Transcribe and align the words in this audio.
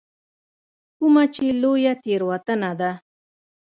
کومه 0.97 1.23
چې 1.33 1.43
لویه 1.61 1.93
تېروتنه 2.03 2.71
ده. 2.79 2.91